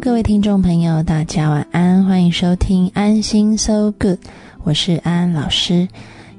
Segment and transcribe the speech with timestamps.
[0.00, 4.18] 各位听众朋友，大家晚安，欢迎收听安心 So Good，
[4.62, 5.88] 我是安安老师。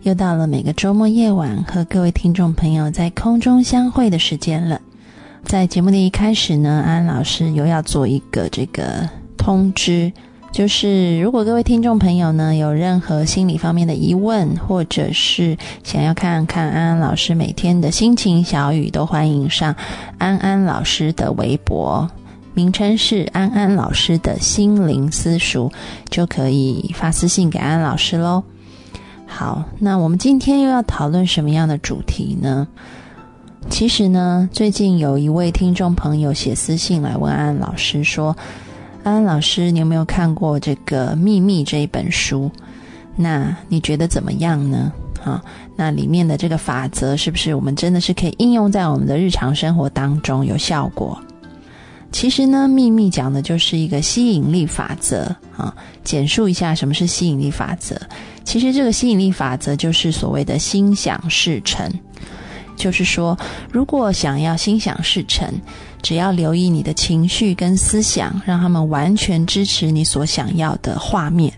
[0.04, 4.80] 又到了每个周末夜晚和各位听众朋友在空中相会的时间了。
[5.44, 9.08] 在节目的一开始呢，安安老师又要做一个这个
[9.38, 10.12] 通知，
[10.54, 19.76] 就是如果各位听众朋友呢有任何心理方面的疑问，或者是想要看看安安老师每天的心情小语，都欢迎上
[20.18, 22.10] 安安老师的微博。
[22.60, 25.72] 名称是安安老师的心灵私塾，
[26.10, 28.44] 就可以发私信给安安老师喽。
[29.26, 32.68] 好，那我们今天又要讨论什么样的主题呢？
[33.70, 38.36] 其实呢，最近有一位听众朋友写私信来问安安老师说
[39.06, 42.52] ：“安安老师，你有没有看过这个《秘密》这一本书？
[43.16, 44.92] 那你觉得怎么样呢？
[45.24, 45.42] 啊，
[45.78, 51.18] 那里面的这个法则是不是我们真的是可以应用在我们的日常生活当中有效果？”
[52.12, 55.24] 其实呢，秘密讲的就是一个吸引力法则
[55.56, 55.74] 啊。
[56.04, 57.96] 简述一下什么是吸引力法则。
[58.44, 61.92] 其实这个吸引力法则就是所谓的心想事成。
[62.76, 63.38] 就是说，
[63.72, 65.54] 如果想要心想事成，
[66.02, 71.54] 只要留意你的情绪跟思想，让他们完全支持你所想要的画面，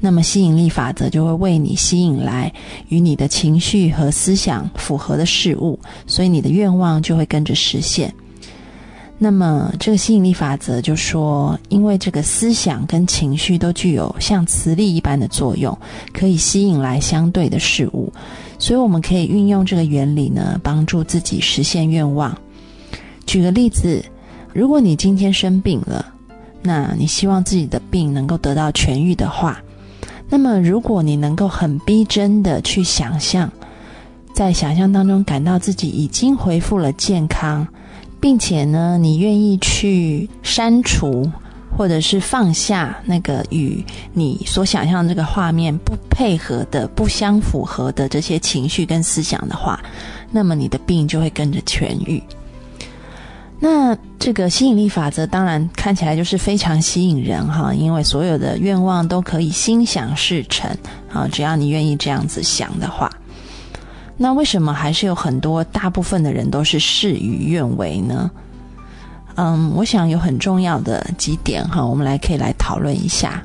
[0.00, 2.50] 那么吸引力法则就会为你吸引来
[2.88, 8.12] 与你的情绪和思想符合的事物，所以你的愿望就会跟着实现。
[9.16, 15.76] 那么，这个吸引力法则就说，因为这个思想跟情绪都具有像磁力一般的作用，
[16.12, 18.12] 可以吸引来相对的事物，
[18.58, 22.36] 所以我们可以运用这个原理呢，帮助自己实现愿望。
[23.24, 24.04] 举个例子，
[24.52, 26.04] 如果你今天生病了，
[26.60, 29.62] 那你希望自己的病能够得到痊愈的话，
[30.28, 33.50] 那么如果你能够很逼真的去想象，
[34.34, 37.66] 在想象当中感到自己已经恢复了健康。
[38.24, 41.30] 并且呢，你愿意去删除
[41.76, 49.78] 或者是放下那个与你所想象这个画面不配合的、不相符合的这些情绪跟思想的话，
[50.30, 52.22] 那么你的病就会跟着痊愈。
[53.60, 60.74] 那这个吸引力法则当然看起来就是非常吸引人哈，因为所有的愿望都可以心想事成
[61.12, 63.10] 啊，只要你愿意这样子想的话。
[64.16, 68.30] 那为什么还是有很多大部分的人都是事与愿违呢？
[69.36, 73.42] 嗯，我想有很重要的几点哈，我们来可以来讨论一下。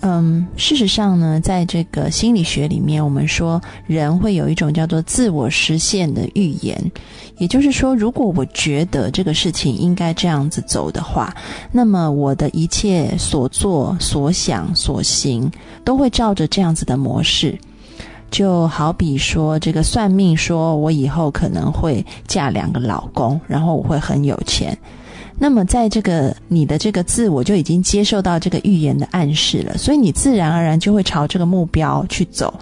[0.00, 6.92] 嗯，事实上呢，在这个心理学里面，我们说人会有一种叫做自我实现的预言，
[7.38, 11.34] 也就是说，如果我觉得这个事情应该这样子走的话，
[11.72, 15.50] 那么我的一切所做、所想、所行
[15.84, 17.58] 都会照着这样子的模式。
[18.34, 24.76] 就好比说，这个算命说我以后可能会嫁两个老公，然后我会很有钱。
[25.38, 32.52] 那么，在这个你的这个字我就已经接受到这个预言的暗示了，所以你自然而然就会朝这个目标去走。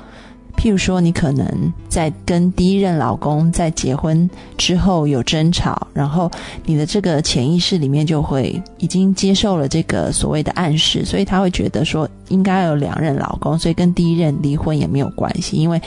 [0.56, 6.30] 譬如说，你可能在跟第一任老公在结婚之后有争吵，然后
[6.64, 15.82] 你的这个潜意识里面就会已经接受了这个所谓的暗示，所以他会觉得说应该有两任老公，所以跟第一任离婚也没有关系，因为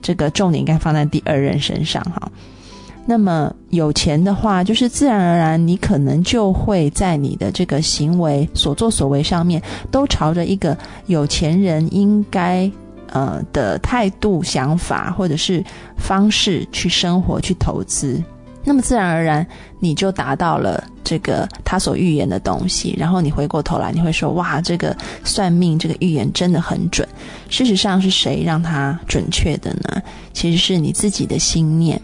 [0.00, 2.30] 这个重点应该放在第二任身上哈。
[3.06, 9.60] 那么有钱的话，就是自然而然你可能就会在你的这个行为所作所为上面
[9.90, 12.70] 都朝着一个有钱人应该。
[13.10, 15.62] 呃的态度、想法或者是
[15.96, 18.22] 方式去生活、去投资，
[18.64, 19.46] 那么自然而然
[19.78, 22.94] 你就达到了这个他所预言的东西。
[22.98, 27.08] 然后你回过头来，你会说：“哇，这个算命这个预言真的很准。”
[27.48, 30.00] 事实上是谁让他准确的呢？
[30.32, 32.00] 其实是你自己的心念。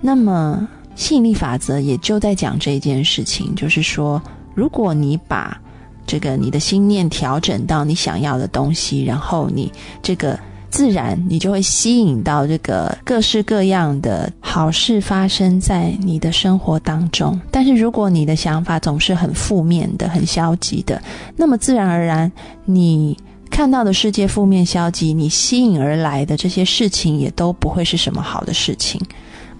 [0.00, 4.20] 那么吸引力法则也就在讲这件事情，就是说，
[4.54, 5.58] 如果你把
[6.06, 9.72] 这个你的心念调整到你想要的东西，然后你
[10.02, 10.38] 这个
[10.70, 17.40] 自然你就会吸引到这个各式各样的好事发生在你的生活当中。
[17.50, 21.00] 但是如果你的想法总是很负面的、很消极的，
[21.36, 22.30] 那么自然而然
[22.64, 23.16] 你
[23.50, 29.00] 看到的世界负面消极，你吸引而来的这些事情也都不会是什么好的事情。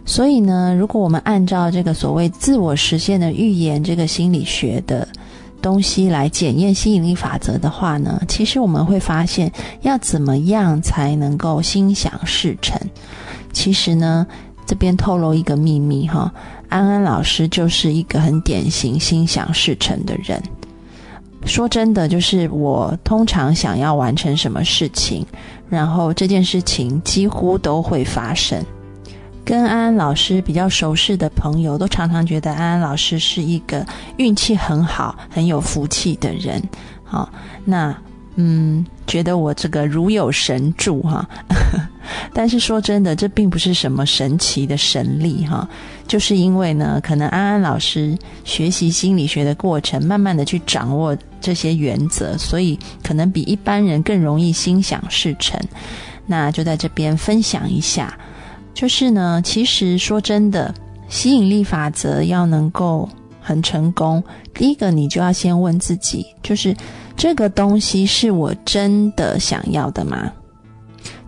[0.05, 5.07] 所以呢，如果我们按照这个所谓自我实现的预言这个心理学的。
[5.65, 9.51] 东西来检验吸引力法则的话呢，其实我们会发现，
[9.81, 12.79] 要怎么样才能够心想事成？
[13.51, 14.27] 其实呢，
[14.67, 16.31] 这边透露一个秘密哈，
[16.69, 20.39] 安安老师就是一个很典型心想事成的人。
[21.47, 25.25] 说真的，就是我通常想要完成什么事情，
[25.71, 28.63] 然后这件事情几乎都会发生。
[29.45, 33.85] 跟安安老师比较熟识的朋友，都常常觉得安安老师是一个
[34.17, 36.63] 运气很好、很有福气的人。
[37.05, 37.29] 好，
[37.65, 37.95] 那
[38.37, 41.29] 嗯，觉得我这个如有神助哈。
[42.33, 45.67] 但是说真的，这并不是什么神奇的神力哈，
[46.07, 55.59] 就是因为呢，可能安安老师学习心理学的过程，慢慢的去掌握这些原则，所以可能比一般人更容易心想事成。
[56.27, 58.19] 那就在这边分享一下，
[58.75, 60.75] 就是呢，其实说真的，
[61.09, 63.09] 吸引力法则要能够
[63.41, 64.23] 很成功，
[64.53, 66.77] 第一个你就要先问自己，就是
[67.17, 70.31] 这个东西是我真的想要的吗？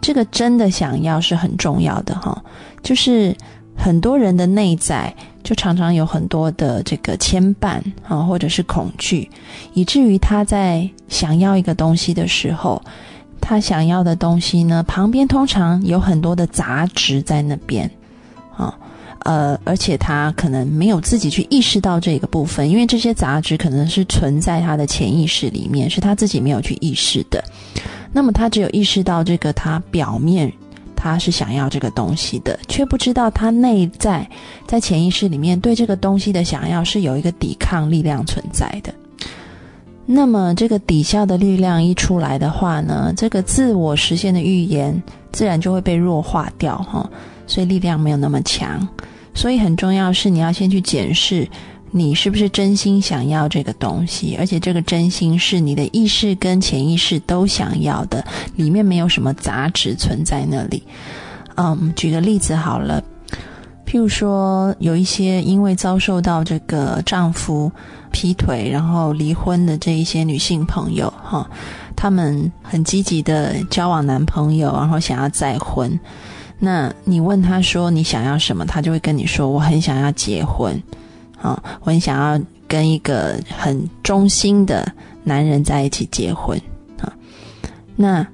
[0.01, 2.43] 这个真的想要是很重要的哈，
[2.83, 3.35] 就是
[3.77, 9.29] 很多人的内在就常常有很多的这个牵绊啊，或者是恐惧，
[9.75, 12.81] 以至于他在想要一个东西的时候，
[13.41, 17.91] 他想要的东西呢，旁边通常有很多的杂质在那边
[18.57, 18.77] 啊，
[19.21, 27.43] 呃，而且他可能没有自己去意识到这个部分，因为这些杂质可能是存在他的潜意识里面，是他自己没有去意识的。
[28.13, 30.53] 那么他只有意识到这个，他表面
[30.97, 34.29] 他是想要这个东西的，却不知道他内在
[34.67, 38.93] 在潜意识里面对这个东西的想要是有一个抵抗力量存在的。
[40.07, 47.11] 那么这个抵消的力量一出来的话呢，这个自我实现的预言自然就会被弱化掉哈，
[47.47, 48.87] 所以力量没有那么强。
[49.35, 51.47] 所以很重要是你要先去检视。
[51.93, 54.37] 你是不是真心想要这个东西？
[54.39, 58.23] 而且这个真心是你的意识跟潜意识都想要的，
[58.57, 60.83] 里面没有什么杂质存在那里。
[61.55, 63.03] 嗯，举个例子好了，
[63.87, 67.71] 譬如说有一些因为遭受到这个丈夫
[68.17, 71.47] 劈腿然后离婚的这一些女性朋友哈，
[71.95, 76.01] 她们很积极的交往男朋友，然后想要再婚。
[76.59, 80.83] 那你问他说你想要什么，他就会跟你说我很想要结婚。
[81.43, 84.91] 啊，我很想要跟一个很忠心的
[85.23, 86.59] 男人在一起结婚
[86.99, 87.13] 啊。
[87.97, 88.27] 那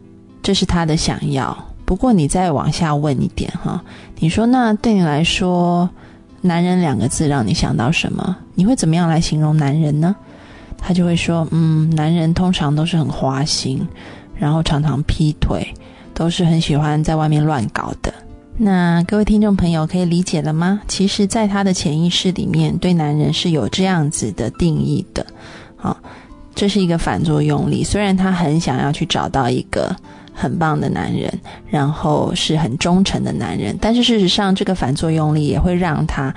[0.45, 1.57] 这是他的想要。
[1.85, 3.83] 不过你再往下问一点哈，
[4.21, 5.91] 你说那对你来说，
[6.43, 8.37] 男人两个字让你想到什么？
[8.55, 10.15] 你会怎么样来形容男人呢？
[10.77, 13.87] 他就会说，嗯，男人通常都是很花心，
[14.37, 15.67] 然后常常劈腿，
[16.13, 18.13] 都是很喜欢在外面乱搞的。
[18.57, 20.83] 那各位听众朋友可以理解了吗？
[20.89, 25.25] 其实，在他的潜意识里面，对男人是有这样子的定义的。
[25.77, 25.97] 好，
[26.55, 27.85] 这是一个反作用力。
[27.85, 29.95] 虽然他很想要去找到一个
[30.33, 31.33] 很棒的男人，
[31.69, 36.35] 然后是很忠诚的男人，但是事实上，这个反作用力也会让他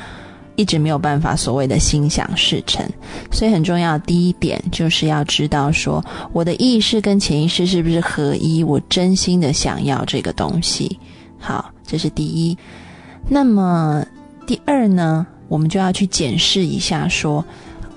[0.55, 2.85] 一直没有办法所谓的心想事成。
[3.31, 6.03] 所以，很重要第一点就是要知道说，
[6.33, 8.63] 我的意识跟潜意识是不是合一？
[8.63, 10.99] 我真心的想要这个东西。
[11.39, 11.71] 好。
[11.87, 12.57] 这是第一，
[13.29, 14.03] 那么
[14.47, 15.27] 第二呢？
[15.47, 17.45] 我们就要去检视一下，说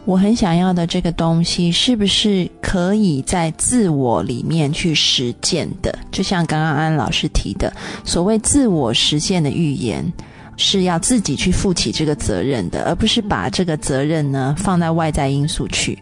[0.09, 5.95] 我很想要的这个东西，是不是可以在自我里面去实践的？
[6.11, 7.71] 就像刚刚安老师提的，
[8.07, 10.11] 所谓自我实现的预言，
[10.57, 15.99] 是要自己去负起这个责任的，而不是把这个责任呢放在外在因素去。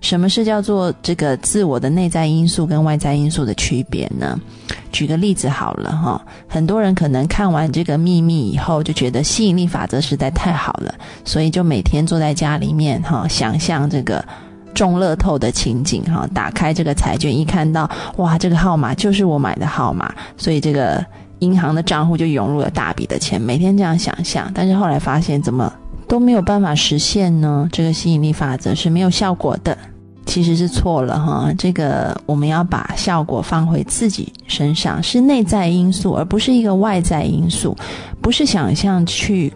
[0.00, 4.38] 什么是叫做这个自我的内在因素跟外在因素的区别呢？
[4.92, 10.94] 举个例子好了哈，很多人可能看完这个秘密以后，就觉得吸引力法则实在太好了，
[11.24, 14.24] 所以就每天坐在家里面哈，想象这个
[14.74, 21.04] 中乐透的情景哈，打开这个彩券一看到哇，这个号码就是我买的号码，所以这个
[21.40, 25.72] 银行的账户就涌入了大笔的钱，每天这样想象，但是后来发现怎么
[26.10, 27.68] 都没有办法实现呢？
[27.70, 29.78] 这个吸引力法则是没有效果的。
[30.26, 37.76] 其实是错了哈，这个我们要把效果放回自己身上，是内在因素，而不是一个外在因素，
[38.20, 39.52] 不是想象去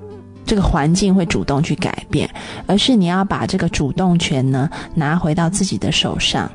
[0.47, 2.31] 这个环境会主动去改变，
[2.67, 6.49] 而是你要把这个主动权呢拿回到自己的手上。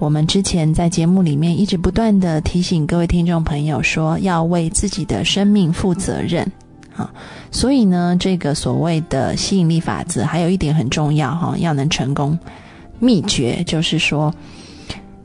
[0.00, 6.50] 我们之前在节目里面一直不断的提醒各位听众朋友说，要为自己的生命负责任
[6.98, 7.10] 啊，
[7.50, 12.38] 所以呢，这个所谓的吸引力法则还有一点很重要哈，要能成功。
[12.98, 14.34] 秘诀就是说，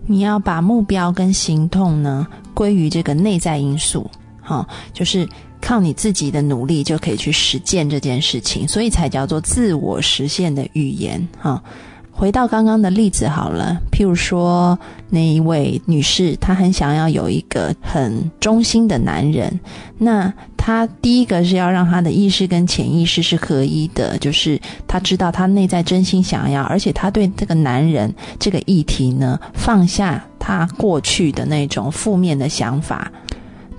[0.06, 4.08] 你要把目标跟行动呢归于这个内在因素，
[4.39, 5.27] 哈，就是
[5.60, 11.62] 靠你自己的努力就可以去实践这件事情，所以才叫做自我实现的语言，哈。
[12.15, 14.77] 回到刚刚的例子好了，譬如说
[15.10, 19.60] 那一位女士，她很想要有一个很忠心的男人。
[19.98, 20.32] 那
[20.65, 33.12] 他第一个是要让他的意识跟潜意识是合一的，就是他知道他内在真心想要，而且他对这个男人这个议题呢，放下他过去的那种负面的想法。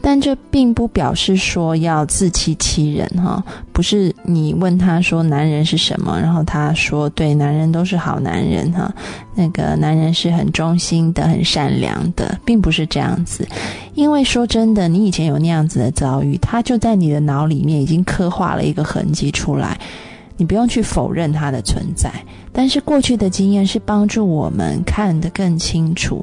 [0.07, 3.43] 但这并不表示说要自欺欺人哈，
[3.73, 8.95] 不是你问他说男人是什么，然后他说对，男人都是好男人哈，
[9.35, 13.49] 那个男人是很忠心的、很善良的，并不是这样子。
[13.95, 19.81] 因为说真的，你以前有那样子的遭遇，他就在你的脑里面已经刻画了一个痕迹出来，
[20.37, 22.13] 你不用去否认它的存在。
[22.53, 26.23] 但是过去的经验是帮助我们看得更清楚，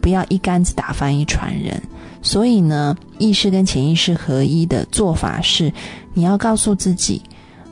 [0.00, 1.78] 不要一竿子打翻一船人。
[2.20, 5.72] 所以呢，意识跟潜意识合一的做法是，
[6.14, 7.22] 你要告诉自己，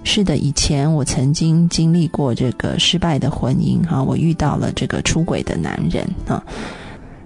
[0.05, 6.43] 是的，以前我曾经经历过这个失败的婚姻，哈，我遇到了这个出轨的男人啊。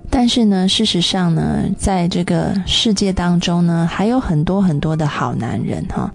[0.09, 6.11] 但是呢，事实上呢，在这个世界当中呢，还有很多很多的好男人哈。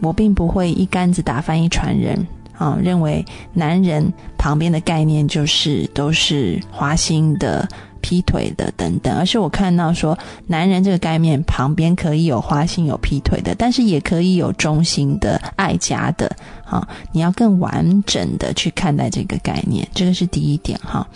[0.00, 2.26] 我并不会一竿子打翻一船人
[2.56, 7.68] 啊，认为男人旁边的概念就是都是花心的。
[8.00, 16.30] 劈腿的等等，而是我看到说，男人这个概念旁边可以有花心有劈腿的，但是也可以有忠心的爱家的，
[16.64, 21.06] 好，你要更完整的去看待这个概念，这个是第一点哈。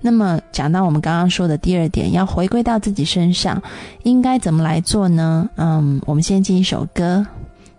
[0.00, 3.60] 那么讲到我们刚刚说的第二点，要回归到自己身上，
[4.04, 5.48] 应该怎么来做呢？
[5.56, 7.26] 嗯，我们先进一首歌，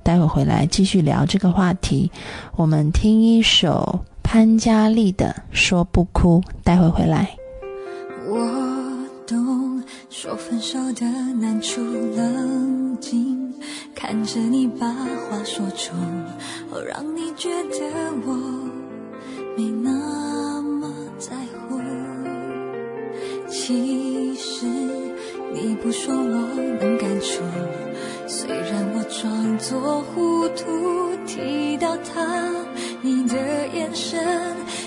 [0.04, 2.12] 待会回来继续聊这个话题。
[2.56, 7.39] 我们听一首潘嘉丽的《说不哭》，待会回来。
[8.30, 8.48] 我
[9.26, 9.82] 懂，
[10.12, 11.06] 说分手的
[11.40, 11.82] 难处，
[12.16, 13.52] 冷静
[13.96, 15.96] 看着你把话说出，
[16.72, 17.80] 哦，让你觉得
[18.28, 18.34] 我
[19.58, 21.36] 没那么在
[21.68, 21.80] 乎。
[23.50, 24.68] 其实
[25.52, 26.48] 你不说我
[26.80, 27.42] 能感触，
[28.28, 32.46] 虽然我装作糊涂，提到他，
[33.02, 33.36] 你的
[33.74, 34.24] 眼神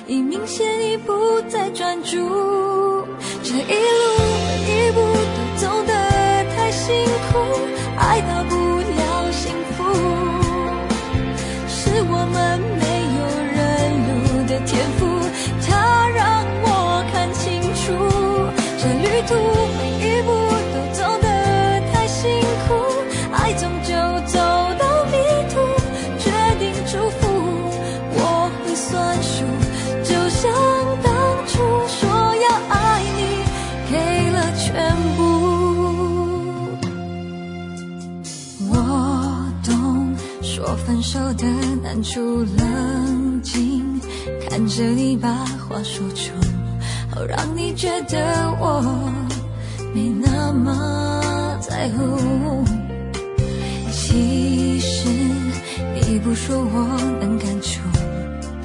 [0.07, 2.52] 已明显已不再专注。
[3.59, 4.02] 一路
[41.13, 41.45] 手的
[41.83, 44.01] 难处，冷静
[44.49, 46.33] 看着你把话说出，
[47.15, 48.81] 好让你觉得我
[49.95, 52.65] 没那么在乎。
[53.91, 55.07] 其实
[55.95, 57.83] 你不说我能感触，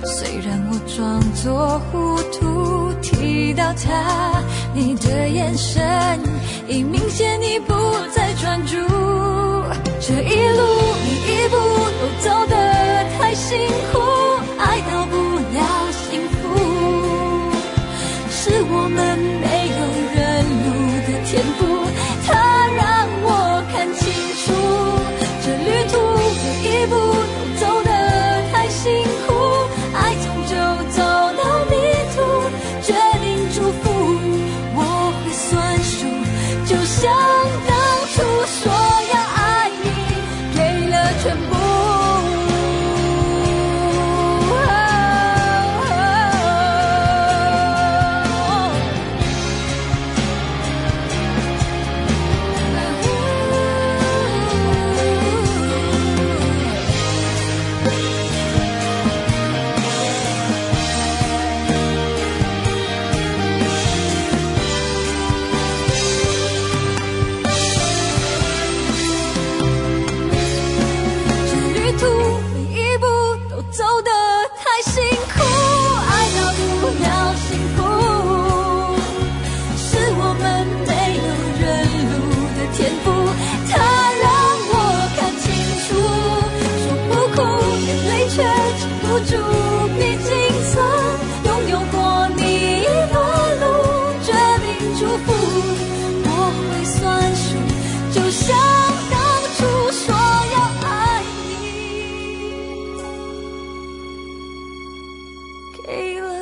[0.06, 4.42] 虽然我装作糊涂，提到他，
[4.74, 5.86] 你的眼神
[6.66, 7.74] 已明显你不
[8.16, 8.77] 再专注。
[10.00, 10.63] 这一路
[11.04, 11.58] 你一步
[12.00, 12.56] 都走得
[13.18, 14.07] 太辛苦，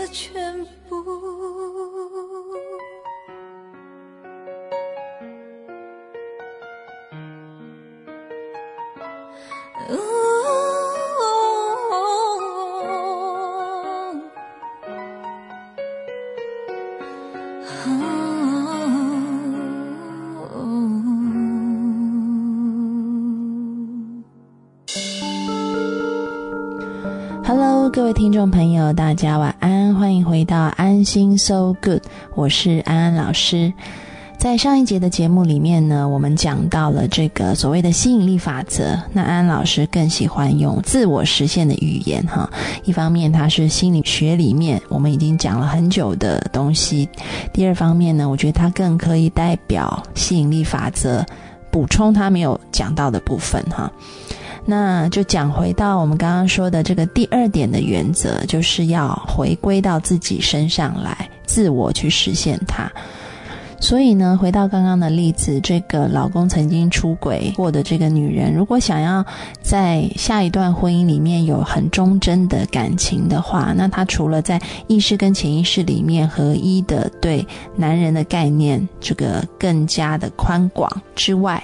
[0.07, 1.34] 全部
[28.05, 32.03] 各位听众朋友，大家晚安，欢迎回到安心 So Good，
[32.35, 33.73] 我是安安老师。
[34.37, 38.95] 在上一节的节目里面呢，我们讲到了这个所谓的吸引力法则。
[39.11, 42.47] 那安安老师更喜欢用自我实现的语言哈。
[42.83, 47.09] 一方面，它是心理学里面我们已经讲了很久的东西；
[47.51, 51.25] 第二方面呢，我觉得它更可以代表吸引力法则，
[51.71, 53.91] 补充他没有讲到的部分哈。
[54.65, 62.91] 那就讲回到我们刚刚说的这个第二点的原则，就是要回归到自己身上来，自我去实现它。
[63.79, 69.23] 所以呢，回到刚刚的例子，这个老公曾经出轨过的这个女人，如果想要
[69.61, 77.45] 在下一段婚姻里面有很忠贞的感情的话，那她除了在意识跟潜意识里面合一的对
[77.75, 81.61] 男人的概念这个更加的宽广之外，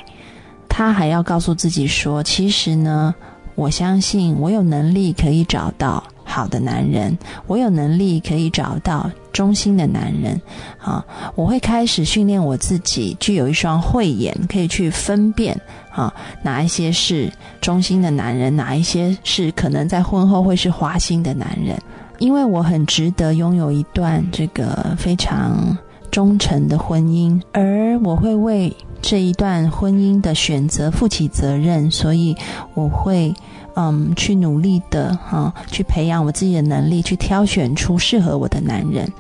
[0.73, 3.13] 他还要告诉自己说：“其实呢，
[3.55, 10.41] 我相信我有能力可以找到好的男人，我有能力可以找到忠心的男人。
[10.79, 15.59] 啊，我会开始训练我自己，具有一双慧眼，可以去分辨
[15.91, 16.11] 啊，
[16.41, 21.77] 哪一些是忠心的男人，哪一些是可能在婚后会是花心的男人。
[22.17, 25.77] 因为我很值得拥有一段这个非常
[26.11, 32.37] 忠诚的婚姻，而我会为。”这一段婚姻的选择负起责任，所以
[32.75, 33.33] 我会
[33.73, 39.11] 嗯去努力的哈，去培养我自己的能力，去挑选出适合我的男人。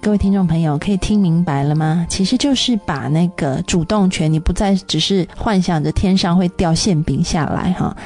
[0.00, 2.06] 各位听众朋友，可以听明白了吗？
[2.08, 7.96] 其实就是把那个主动权，你不再只是幻想着天上会掉馅饼下来哈，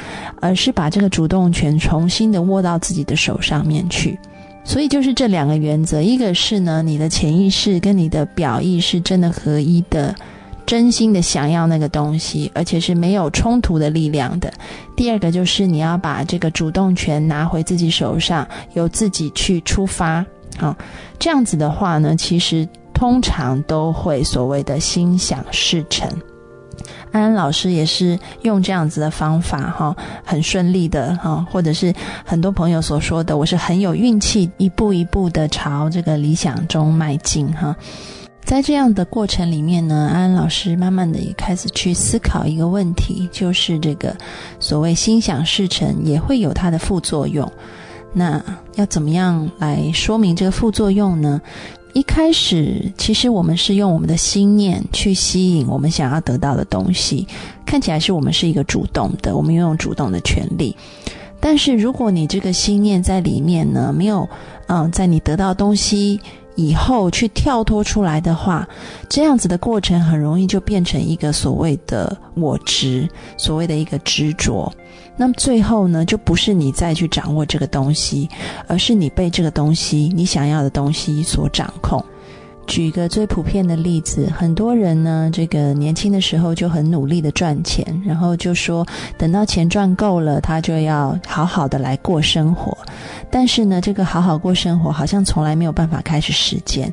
[0.40, 4.18] 而是把这个主动权重新的握到自己的手上面去。
[4.64, 10.14] 所以就是这两个原则，一个是呢，你的潜意识跟你的表意是真的合一的。
[10.64, 14.50] 真心的想要那个东西，而且是没有冲突的力量的。
[14.96, 20.24] 第二个就是你要把这个主动权拿回自己手上，由自己去出发。
[20.56, 20.74] 好，
[21.18, 26.08] 这样子的话呢，其实通常都会所谓的心想事成。
[27.12, 31.94] 安安老师也是用这样子的方法，哈，很顺利的，哈，或者是
[32.24, 37.76] 很多朋友所说的，我是很有运气，一步一步的朝这个理想中迈进，哈。
[38.44, 44.16] 在这样的过程里面呢，安安老师慢慢的也开始去思考一个问题，就是这个
[44.58, 47.50] 所谓心想事成也会有它的副作用。
[48.12, 48.42] 那
[48.74, 51.40] 要怎么样来说明这个副作用呢？
[51.92, 57.26] 一开始其实我们是用我们的心念去吸引我们想要得到的东西，
[57.66, 60.74] 看起来是我们是一个主动的，我们拥有主动的权利。
[61.38, 64.28] 但是如果你这个心念在里面呢，没有
[64.68, 66.20] 嗯，在你得到东西。
[66.54, 68.68] 以后去跳脱出来的话，
[69.08, 74.72] 这样子的过程很容易就变成一个所谓的我执，所谓的一个执着。
[75.16, 78.28] 那么最后呢，就不是你再去掌握这个东西，
[78.66, 82.02] 而是你被这个东西、你想要的东西所掌控。
[82.72, 88.86] 举一个最普遍的例子，很多人呢，这个年轻的时候就很努力的赚钱，然后就说
[89.18, 92.74] 等到钱赚够了，他就要好好的来过生活。
[93.30, 96.90] 但是呢，这个好好过生活好像从来没有办法开始实践，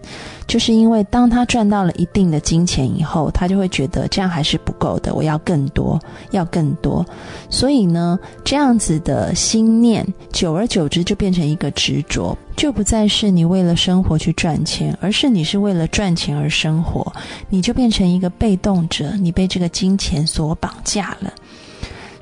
[0.48, 5.98] 就是因为当他赚到了一定的金钱以后，他就会觉得这样还是不够的，我要更多，
[6.32, 7.06] 要更多。
[7.50, 17.10] 所以呢，这样子的心念，久而久之就变成一个执着，就不再是你为了生活去赚钱，而是你是为了赚钱而生活，
[17.48, 21.34] 你就变成一个被动者，你被这个金钱所绑架了。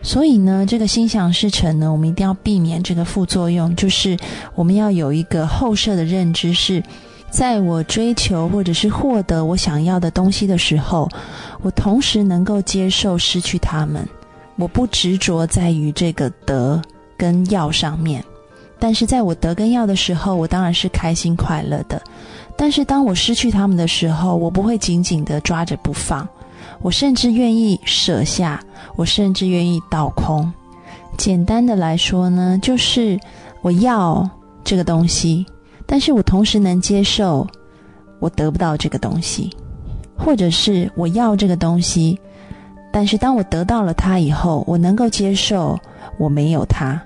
[0.04, 4.16] 所以呢，这个心想事成呢，我们一定要避免这个副作用，就是
[4.54, 6.84] 我们要有一个后设的认知，是
[7.32, 11.10] 在我追求或者是获得我想要的东西的时候，
[11.64, 14.08] 我同时能够接受失去他们，
[14.56, 16.80] 我不执着在于这个得
[17.18, 18.24] 跟要上面。
[18.80, 22.02] 但是在我得跟要的时候，我当然是开心快乐的。
[22.56, 26.28] 但是当我失去他们的时候，我不会紧紧的抓着不放。
[26.82, 28.64] 我甚至愿意舍下，
[28.96, 30.52] 我甚至愿意倒空。
[31.18, 33.20] 简单的来说呢，就是
[33.62, 34.30] 我要
[34.64, 35.46] 这个东西，
[35.88, 37.48] 但是我同时能接受
[38.20, 39.50] 我得不到这个东西，
[40.16, 42.20] 或者是我要这个东西，
[42.92, 45.80] 但是当我得到了它以后，我能够接受
[46.20, 47.02] 我没有它。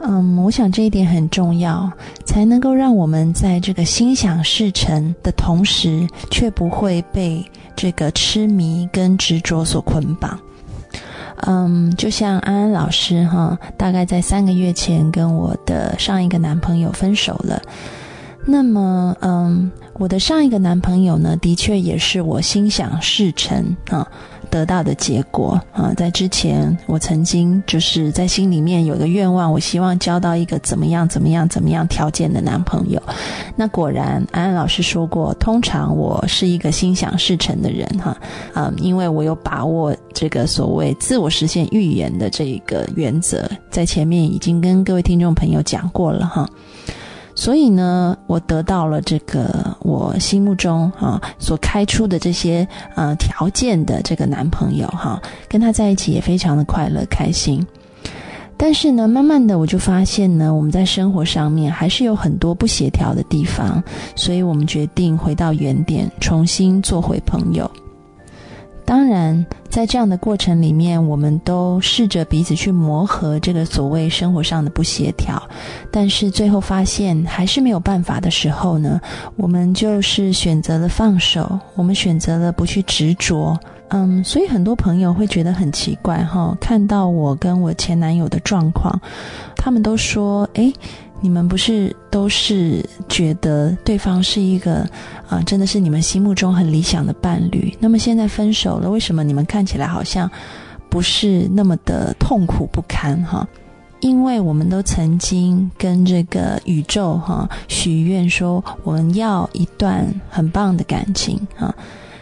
[0.00, 1.90] 嗯，我想这一点很重要，
[2.24, 7.44] 才能够让我们在这个心想事成的同时，却不会被。
[7.80, 10.36] 这个痴迷跟执着所捆绑，
[11.46, 17.62] 嗯，就像安安老师哈，大概在三个月前跟我的上一个男朋友分手了。
[18.44, 24.04] 那么，嗯，我的上一个男朋友呢，的确也是我心想事成啊，
[24.50, 25.92] 得到的结果啊。
[25.96, 33.00] 在之前，我曾经就是在心里面有个愿望，我希望交到一个怎么样、怎么样、怎么样条件的男朋友。
[33.56, 38.16] 那果然，安安老师说过，通常我是一个心想事成的人哈。
[38.54, 46.48] 嗯，因为我有把握这个所谓自我实现预言的这一个原则，在前面已经跟各位听众朋友讲过了哈。
[47.40, 49.48] 所以呢，我得到了这个
[49.82, 57.64] 我心目中啊所开出的这些呃条件的这个男朋友哈，跟他在一起也非常的快乐开心。
[58.56, 63.80] 但是呢，慢慢的我就发现呢，我们在生活上面还是有很多不协调的地方，
[64.16, 67.70] 所以我们决定回到原点，重新做回朋友。
[68.88, 75.40] 当然，在这样的过程里面，我们都试着彼此去磨合这个所谓生活上的不协调，
[75.90, 78.98] 但是最后发现还是没有办法的时候呢，
[79.36, 83.54] 我们就是选择了放手，我们选择了不去执着。
[83.90, 88.98] 嗯，所以很多朋友会觉得很奇怪哈，看到我跟我前男友的状况，
[89.54, 90.72] 他们都说：“诶。
[91.20, 94.88] 你们不是都是觉得对方是一个
[95.28, 97.76] 啊，真的是你们心目中很理想的伴侣？
[97.80, 100.30] 那么现在分手了，为什么你们看起来好像
[100.88, 103.20] 不是那么的痛苦不堪？
[103.24, 103.46] 哈，
[104.00, 111.74] 因为我们都曾经跟这个宇宙哈许愿说，我们要一段很棒的感情啊。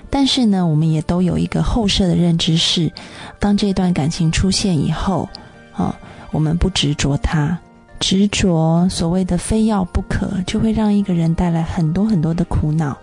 [0.09, 2.91] 但是呢，我们也都有一个后设的认知是，
[3.39, 5.29] 当这段感情出现以后
[5.75, 5.95] 啊，
[6.31, 7.59] 我们不执着它。
[7.99, 12.97] 执着所谓的非要不可，就会让一个人带来很多很多的苦恼。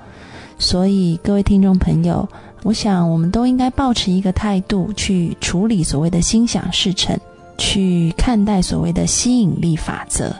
[0.59, 2.27] 所以，各位听众朋友，
[2.63, 7.17] 我想我们都应该保持一个态度去处理所谓的心想事成，
[7.57, 10.31] 去看待所谓的吸引力法则，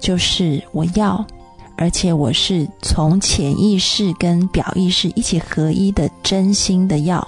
[0.00, 1.24] 就是我要，
[1.76, 7.26] 而且我是从潜意识跟表意识一起合一的真心的要。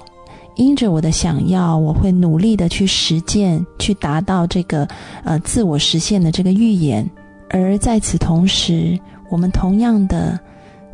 [0.56, 4.86] 因着我的想要，我会努力的去实践，去达到这个
[5.24, 7.08] 呃自我实现的这个预言。
[7.48, 8.98] 而在此同时，
[9.30, 10.38] 我们同样的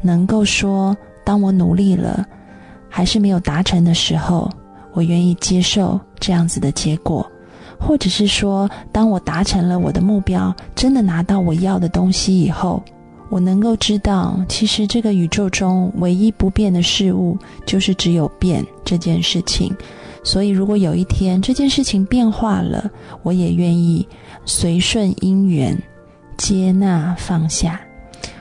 [0.01, 2.25] 能够说，当我努力了，
[2.89, 4.51] 还是没有达成的时候，
[4.93, 7.25] 我愿意接受这样子的结果；
[7.79, 12.83] 或者是说，当我达成了我的目标，真的拿到我要的东西以后。
[13.29, 17.37] 我能够知道，其实这个宇宙中唯一不变的事物，
[17.67, 19.75] 就是只有变这件事情。
[20.25, 22.91] 所以，如果有一天这件事情变化了，
[23.23, 24.07] 我也愿意
[24.45, 25.81] 随顺因缘，
[26.37, 27.81] 接纳放下。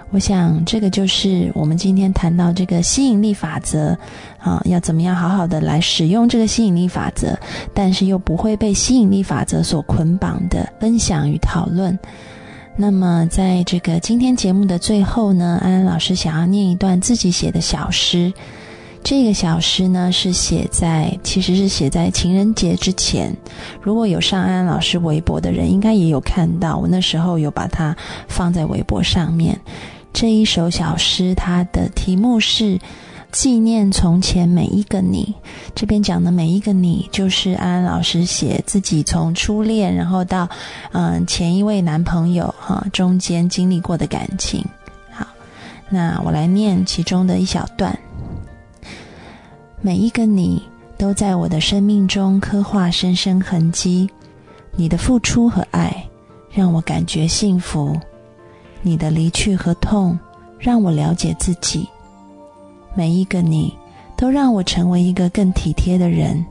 [0.09, 3.97] 我想，这个就是我们今天谈到这个吸引力法则
[4.39, 7.37] 啊，要怎么样好好的来使用这个吸引力法则，
[7.73, 11.97] 但是又不会被吸引力法则所捆绑的分享与讨论。
[12.79, 18.31] 那么，在这个今天节目的最后呢，安安老师想要念一段自己写的小诗。
[19.03, 23.35] 这个小诗呢，是写在其实是写在情人节之前。
[23.81, 27.95] 如果有上安安老师微博的人，应该也有看到，我那时候有把它
[28.27, 29.59] 放在微博上面。
[30.13, 32.79] 这一首小诗，它的题目是。
[33.31, 35.35] 纪念从前每一个你，
[35.75, 40.49] 这边讲的每一个你，就是安安老师写自己从初恋，然后到
[40.93, 44.63] 嗯前一位男朋友哈中间经历过的感情。
[45.11, 45.27] 好，
[45.89, 47.97] 那我来念其中的一小段。
[49.81, 50.63] 每一个你
[50.97, 54.09] 都在我的生命中刻画深深痕迹，
[54.75, 56.03] 你的付出和爱
[56.49, 57.95] 让我感觉幸福，
[58.81, 60.17] 你的离去和痛
[60.57, 61.87] 让我了解自己。
[62.97, 63.71] 每一个你，
[64.17, 66.43] 都让我成为一个更体贴的人。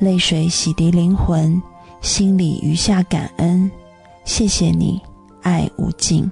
[0.00, 1.62] 泪水洗涤灵魂，
[2.00, 3.70] 心里余下感恩。
[4.24, 5.00] 谢谢你，
[5.42, 6.28] 爱无尽。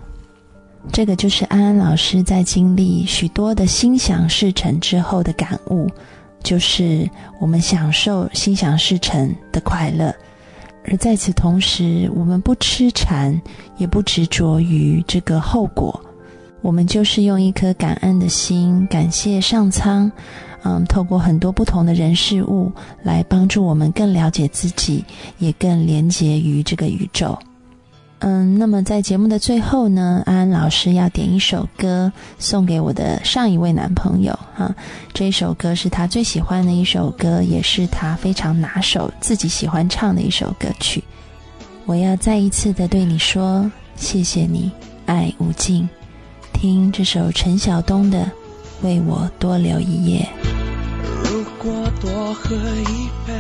[0.91, 5.87] 这个就是安安老师在经历许多的心想事成之后的感悟，
[6.43, 7.09] 就是
[7.41, 10.13] 我们享受心想事成的快乐，
[10.85, 13.41] 而在此同时，我们不痴缠，
[13.77, 16.05] 也不执着于这个后果。
[16.63, 20.11] 我们就是用一颗感恩的心，感谢上苍，
[20.63, 22.73] 嗯，透过很多不同的人事物
[23.03, 25.05] 来帮助我们更了解自己，
[25.39, 27.37] 也更连结于这个宇宙。
[28.21, 34.73] 嗯，那么在节目的最后呢，安安老师要点一首歌送给我的上一位男朋友哈。
[35.13, 41.03] 这首歌是他最喜欢的一首歌，也是他非常拿手、自己喜欢唱的一首歌曲。
[41.85, 44.71] 我要再一次的对你说，谢谢你，
[45.05, 45.89] 爱无尽。
[46.63, 48.19] 听这首陈晓东的
[48.87, 50.25] 《为我多留一夜》。
[51.29, 53.35] 如果多喝一杯，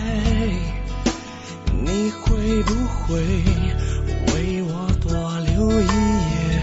[1.71, 3.21] 你会不会
[4.35, 6.59] 为我多留一夜？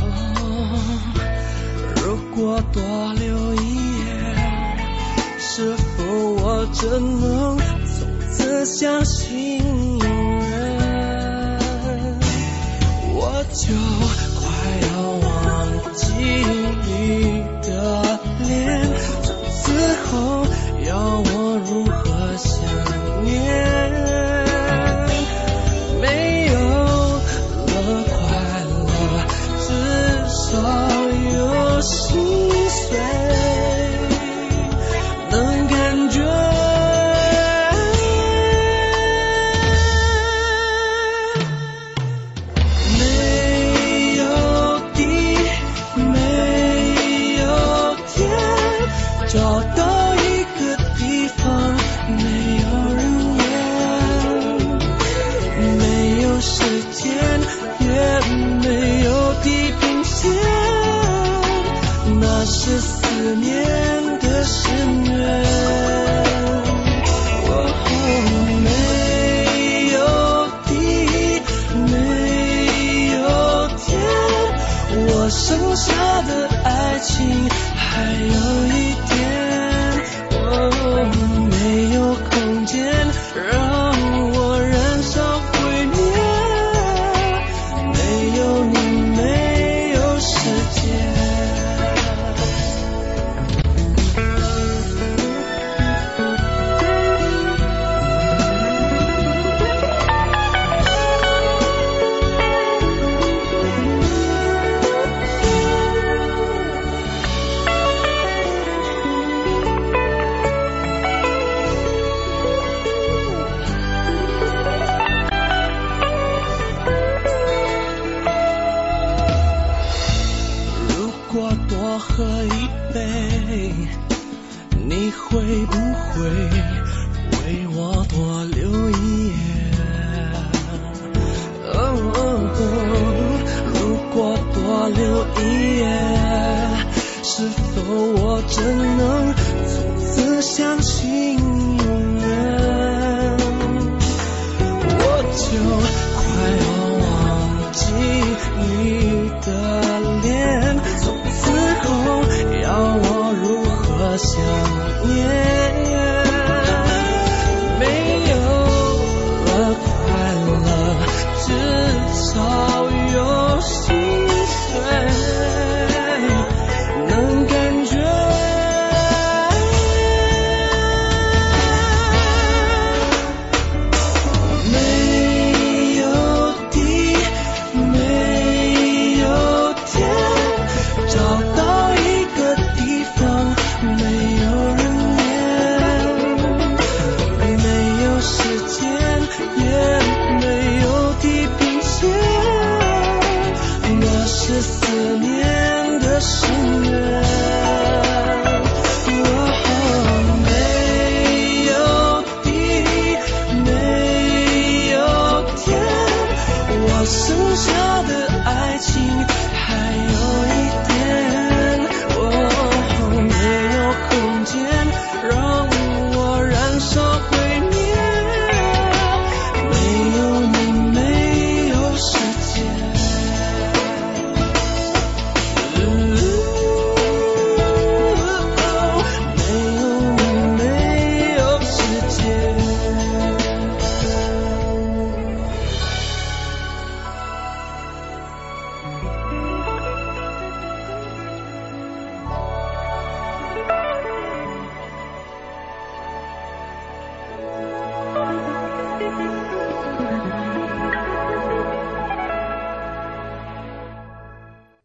[0.00, 0.06] 哦，
[2.02, 2.80] 如果多
[3.12, 4.00] 留一夜，
[5.38, 6.88] 是否我真
[7.20, 9.58] 能从此相信
[9.98, 11.58] 有人，
[13.12, 13.74] 我就
[14.98, 16.16] 要忘记
[16.84, 17.37] 你。